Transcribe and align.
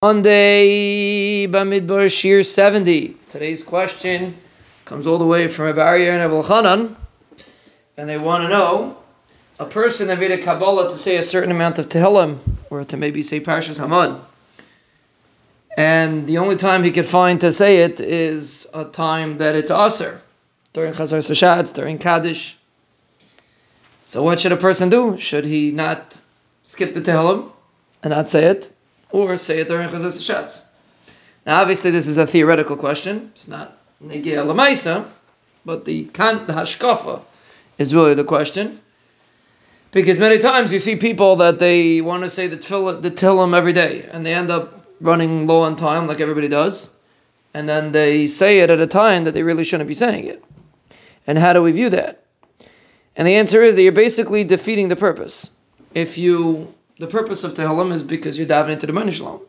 Monday, 0.00 1.48
Bamidbar 1.48 2.06
Shiur 2.06 2.46
70. 2.46 3.16
Today's 3.28 3.64
question 3.64 4.36
comes 4.84 5.08
all 5.08 5.18
the 5.18 5.26
way 5.26 5.48
from 5.48 5.74
Abaria 5.74 6.12
and 6.12 6.22
Abul 6.22 6.44
Chanan, 6.44 6.94
and 7.96 8.08
they 8.08 8.16
want 8.16 8.44
to 8.44 8.48
know 8.48 8.98
a 9.58 9.64
person 9.64 10.06
that 10.06 10.20
made 10.20 10.30
a 10.30 10.38
Kabbalah 10.38 10.88
to 10.88 10.96
say 10.96 11.16
a 11.16 11.22
certain 11.24 11.50
amount 11.50 11.80
of 11.80 11.88
Tehillim, 11.88 12.38
or 12.70 12.84
to 12.84 12.96
maybe 12.96 13.24
say 13.24 13.40
Parshas 13.40 13.80
Haman. 13.80 14.20
And 15.76 16.28
the 16.28 16.38
only 16.38 16.54
time 16.54 16.84
he 16.84 16.92
could 16.92 17.06
find 17.06 17.40
to 17.40 17.50
say 17.50 17.78
it 17.78 17.98
is 17.98 18.68
a 18.72 18.84
time 18.84 19.38
that 19.38 19.56
it's 19.56 19.68
Aser, 19.68 20.22
during 20.74 20.92
Chazar 20.92 21.18
Sashatz, 21.18 21.74
during 21.74 21.98
Kaddish. 21.98 22.56
So 24.04 24.22
what 24.22 24.38
should 24.38 24.52
a 24.52 24.56
person 24.56 24.90
do? 24.90 25.18
Should 25.18 25.46
he 25.46 25.72
not 25.72 26.20
skip 26.62 26.94
the 26.94 27.00
Tehillim 27.00 27.50
and 28.04 28.12
not 28.12 28.28
say 28.28 28.44
it? 28.44 28.70
Or 29.10 29.36
say 29.36 29.60
it 29.60 29.68
during 29.68 29.88
Chazas 29.88 30.18
Shatz. 30.18 30.66
Now, 31.46 31.60
obviously, 31.60 31.90
this 31.90 32.06
is 32.06 32.18
a 32.18 32.26
theoretical 32.26 32.76
question. 32.76 33.30
It's 33.32 33.48
not 33.48 33.78
Negia 34.04 34.44
Lamaisa, 34.44 35.06
but 35.64 35.84
the 35.84 36.04
Kant, 36.06 36.46
the 36.46 36.52
Hashkafa, 36.52 37.22
is 37.78 37.94
really 37.94 38.14
the 38.14 38.24
question. 38.24 38.80
Because 39.90 40.18
many 40.18 40.38
times 40.38 40.72
you 40.72 40.78
see 40.78 40.96
people 40.96 41.36
that 41.36 41.58
they 41.58 42.00
want 42.00 42.22
to 42.22 42.30
say 42.30 42.46
the 42.46 42.58
tefillah, 42.58 43.00
the 43.00 43.10
Tillim 43.10 43.56
every 43.56 43.72
day, 43.72 44.06
and 44.12 44.26
they 44.26 44.34
end 44.34 44.50
up 44.50 44.84
running 45.00 45.46
low 45.46 45.62
on 45.62 45.76
time, 45.76 46.06
like 46.06 46.20
everybody 46.20 46.48
does, 46.48 46.94
and 47.54 47.68
then 47.68 47.92
they 47.92 48.26
say 48.26 48.58
it 48.58 48.70
at 48.70 48.80
a 48.80 48.86
time 48.86 49.24
that 49.24 49.32
they 49.32 49.42
really 49.42 49.64
shouldn't 49.64 49.88
be 49.88 49.94
saying 49.94 50.24
it. 50.24 50.44
And 51.26 51.38
how 51.38 51.52
do 51.52 51.62
we 51.62 51.72
view 51.72 51.88
that? 51.90 52.24
And 53.16 53.26
the 53.26 53.34
answer 53.34 53.62
is 53.62 53.74
that 53.74 53.82
you're 53.82 53.92
basically 53.92 54.44
defeating 54.44 54.88
the 54.88 54.96
purpose. 54.96 55.50
If 55.94 56.18
you 56.18 56.74
the 56.98 57.06
purpose 57.06 57.44
of 57.44 57.54
Tehillim 57.54 57.92
is 57.92 58.02
because 58.02 58.38
you're 58.38 58.46
diving 58.46 58.72
into 58.72 58.86
the 58.86 58.92
Money 58.92 59.12
Shalom. 59.12 59.40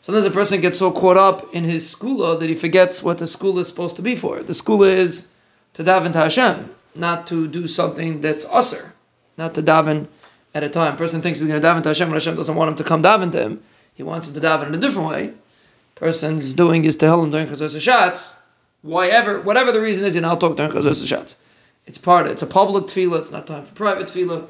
Sometimes 0.00 0.26
a 0.26 0.30
person 0.30 0.60
gets 0.60 0.78
so 0.78 0.90
caught 0.90 1.16
up 1.16 1.52
in 1.54 1.64
his 1.64 1.94
segula 1.94 2.38
that 2.38 2.48
he 2.48 2.54
forgets 2.54 3.02
what 3.02 3.18
the 3.18 3.26
school 3.26 3.58
is 3.58 3.68
supposed 3.68 3.96
to 3.96 4.02
be 4.02 4.14
for. 4.14 4.42
The 4.42 4.52
segula 4.52 4.88
is 4.88 5.28
to 5.74 5.84
daven 5.84 6.12
to 6.12 6.18
Hashem, 6.18 6.74
not 6.94 7.26
to 7.26 7.46
do 7.48 7.66
something 7.66 8.20
that's 8.20 8.44
usr, 8.46 8.92
not 9.36 9.54
to 9.54 9.62
daven 9.62 10.06
at 10.54 10.64
a 10.64 10.68
time. 10.68 10.96
Person 10.96 11.20
thinks 11.20 11.40
he's 11.40 11.48
going 11.48 11.60
to 11.60 11.66
daven 11.66 11.82
to 11.82 11.90
Hashem, 11.90 12.06
and 12.06 12.14
Hashem 12.14 12.36
doesn't 12.36 12.54
want 12.54 12.70
him 12.70 12.76
to 12.76 12.84
come 12.84 13.02
daven 13.02 13.30
to 13.32 13.42
him. 13.42 13.62
He 13.94 14.02
wants 14.02 14.26
him 14.26 14.34
to 14.34 14.40
daven 14.40 14.68
in 14.68 14.74
a 14.74 14.78
different 14.78 15.08
way. 15.08 15.34
Person's 15.94 16.54
doing 16.54 16.84
his 16.84 16.96
Tehillim 16.96 17.30
during 17.30 17.46
Chazos 17.46 17.76
Shatz. 17.76 18.38
Whatever, 18.82 19.40
whatever 19.40 19.72
the 19.72 19.80
reason 19.80 20.04
is, 20.04 20.14
you 20.14 20.20
know, 20.20 20.36
talk 20.36 20.56
during 20.56 20.70
Chazos 20.70 21.02
Shatz. 21.04 21.36
It's 21.86 21.98
part 21.98 22.26
of 22.26 22.30
it. 22.30 22.32
It's 22.34 22.42
a 22.42 22.46
public 22.46 22.84
tefillah. 22.84 23.18
It's 23.18 23.30
not 23.30 23.46
time 23.46 23.64
for 23.64 23.74
private 23.74 24.06
tefillah 24.06 24.48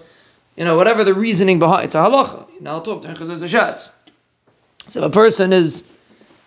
you 0.56 0.64
know, 0.64 0.76
whatever 0.76 1.04
the 1.04 1.14
reasoning 1.14 1.58
behind 1.58 1.84
it's 1.84 1.94
a 1.94 1.98
halacha. 1.98 2.46
Now. 2.60 2.82
So 4.88 5.02
a 5.02 5.10
person 5.10 5.52
is 5.52 5.84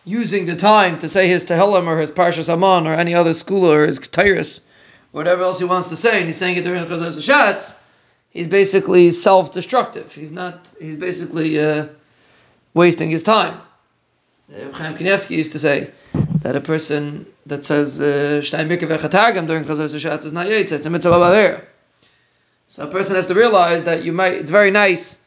using 0.06 0.46
the 0.46 0.56
time 0.56 0.98
to 1.00 1.10
say 1.10 1.28
his 1.28 1.46
Tehillim 1.46 1.88
or 1.88 2.00
his 2.00 2.12
Parshas 2.12 2.48
Haman 2.48 2.88
or 2.88 2.96
any 2.96 3.14
other 3.14 3.34
school 3.34 3.72
or 3.72 3.86
his 3.86 4.00
Tyrus, 4.00 4.62
whatever 5.12 5.44
else 5.44 5.60
he 5.60 5.66
wants 5.66 5.90
to 5.90 5.96
say, 5.96 6.20
and 6.20 6.28
he's 6.28 6.38
saying 6.38 6.58
it 6.58 6.64
during 6.64 6.84
Chazar 6.86 7.12
Shatz, 7.12 7.78
he's 8.30 8.48
basically 8.48 9.12
self-destructive. 9.12 10.14
He's 10.14 10.32
not. 10.32 10.74
He's 10.80 10.96
basically 10.96 11.60
uh, 11.60 11.88
wasting 12.74 13.10
his 13.10 13.24
time. 13.24 13.62
Chaim 14.74 14.96
Kanievsky 14.96 15.38
used 15.38 15.52
to 15.52 15.60
say 15.60 15.92
that 16.42 16.56
a 16.56 16.62
person 16.62 17.28
that 17.46 17.64
says 17.64 18.02
uh, 18.02 18.42
Shtein 18.42 18.66
uh, 18.66 19.42
during 19.46 19.64
Chazar 19.64 20.00
Shatz 20.00 20.26
is 20.26 20.34
not 20.34 20.48
Yitzah, 20.48 20.72
it's 20.72 20.86
a 20.88 20.90
mitzvah 20.90 21.60
so 22.70 22.84
a 22.84 22.88
person 22.88 23.16
has 23.16 23.26
to 23.26 23.34
realize 23.34 23.84
that 23.86 24.04
you 24.04 24.14
might. 24.14 24.34
It's 24.34 24.52
very 24.52 24.70
nice. 24.70 25.18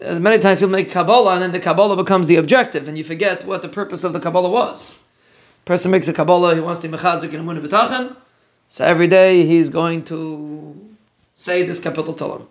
As 0.00 0.20
many 0.20 0.38
times 0.38 0.60
you'll 0.60 0.70
make 0.70 0.92
Kabbalah, 0.92 1.32
and 1.32 1.42
then 1.42 1.50
the 1.50 1.58
Kabbalah 1.58 1.96
becomes 1.96 2.28
the 2.28 2.36
objective, 2.36 2.86
and 2.86 2.96
you 2.96 3.02
forget 3.02 3.44
what 3.44 3.62
the 3.62 3.68
purpose 3.68 4.04
of 4.04 4.12
the 4.12 4.20
Kabbalah 4.20 4.48
was. 4.48 4.96
A 5.62 5.66
person 5.66 5.90
makes 5.90 6.06
a 6.06 6.12
Kabbalah, 6.12 6.54
he 6.54 6.60
wants 6.60 6.78
to 6.80 6.88
be 6.88 6.96
mechazik 6.96 7.34
and 7.34 7.48
bitachon, 7.48 8.14
so 8.68 8.84
every 8.84 9.08
day 9.08 9.44
he's 9.44 9.70
going 9.70 10.04
to 10.04 10.96
say 11.34 11.64
this 11.64 11.80
capital 11.80 12.14
him. 12.36 12.46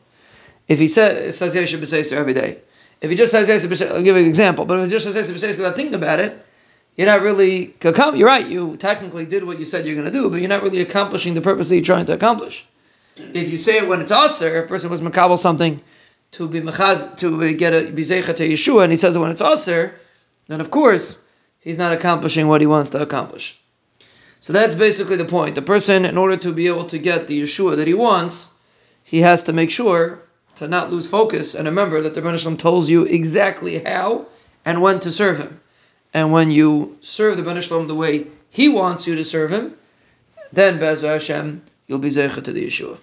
If 0.68 0.80
he 0.80 0.90
says 0.90 1.38
says 1.38 1.56
Yoshev 1.56 1.80
b'seiser 1.80 2.18
every 2.18 2.34
day, 2.34 2.60
if 3.00 3.10
he 3.10 3.16
just 3.16 3.32
says 3.32 3.48
Yoshev 3.48 3.70
b'seiser, 3.70 3.92
I'll 3.94 4.04
give 4.04 4.18
you 4.18 4.24
an 4.24 4.28
example. 4.28 4.66
But 4.66 4.78
if 4.80 4.88
he 4.88 4.92
just 4.92 5.06
says 5.10 5.16
Yoshev 5.16 5.36
b'seiser 5.36 5.60
without 5.60 5.78
thinking 5.78 5.96
about 5.96 6.20
it, 6.20 6.46
you're 6.98 7.08
not 7.08 7.22
really 7.22 7.76
you're 7.82 8.28
right. 8.28 8.46
You 8.46 8.76
technically 8.76 9.26
did 9.26 9.46
what 9.46 9.58
you 9.58 9.64
said 9.64 9.86
you're 9.86 9.96
going 9.96 10.06
to 10.06 10.12
do, 10.12 10.30
but 10.30 10.42
you're 10.42 10.50
not 10.50 10.64
really 10.64 10.82
accomplishing 10.82 11.34
the 11.34 11.42
purpose 11.42 11.70
that 11.70 11.76
you're 11.76 11.86
trying 11.86 12.08
to 12.08 12.14
accomplish. 12.14 12.68
If 13.16 13.52
you 13.52 13.58
say 13.58 13.78
it 13.78 13.88
when 13.88 14.02
it's 14.02 14.12
aser, 14.12 14.64
a 14.64 14.68
person 14.68 14.90
was 14.90 15.02
makabel 15.02 15.38
something 15.38 15.82
to 16.32 16.48
be 16.48 16.62
mechaz, 16.62 17.18
to 17.18 17.54
get 17.54 17.74
a 17.74 17.92
bizecha 17.92 18.36
to 18.36 18.48
Yeshua, 18.48 18.84
and 18.84 18.92
he 18.92 18.98
says 18.98 19.16
it 19.16 19.20
when 19.20 19.32
it's 19.32 19.42
aser, 19.42 20.00
then 20.48 20.62
of 20.62 20.72
course 20.72 21.22
he's 21.60 21.78
not 21.78 21.92
accomplishing 21.92 22.48
what 22.48 22.62
he 22.62 22.68
wants 22.68 22.90
to 22.92 23.02
accomplish. 23.02 23.60
So 24.40 24.54
that's 24.54 24.74
basically 24.74 25.18
the 25.18 25.26
point. 25.26 25.56
The 25.56 25.62
person, 25.62 26.04
in 26.04 26.18
order 26.18 26.36
to 26.38 26.52
be 26.52 26.68
able 26.68 26.86
to 26.86 26.98
get 26.98 27.28
the 27.28 27.42
Yeshua 27.42 27.76
that 27.76 27.88
he 27.88 27.94
wants, 27.94 28.56
he 29.04 29.22
has 29.22 29.44
to 29.44 29.54
make 29.54 29.70
sure 29.70 30.24
to 30.56 30.68
not 30.68 30.90
lose 30.90 31.10
focus 31.10 31.54
and 31.54 31.68
remember 31.68 32.02
that 32.02 32.14
the 32.14 32.22
Rebbe 32.22 32.56
tells 32.56 32.90
you 32.90 33.04
exactly 33.04 33.84
how 33.84 34.28
and 34.66 34.82
when 34.82 35.00
to 35.02 35.12
serve 35.12 35.38
him. 35.38 35.60
And 36.14 36.32
when 36.32 36.50
you 36.50 36.98
serve 37.02 37.38
the 37.38 37.44
Rebbe 37.44 37.88
the 37.88 37.96
way 37.96 38.28
he 38.50 38.68
wants 38.68 39.06
you 39.06 39.16
to 39.16 39.26
serve 39.26 39.52
him, 39.52 39.76
then 40.52 40.80
Be'ez 40.80 41.02
Hashem, 41.02 41.62
you'll 41.88 42.00
be 42.00 42.10
zeicha 42.10 42.44
to 42.44 42.54
the 42.54 42.66
Yeshua. 42.66 42.98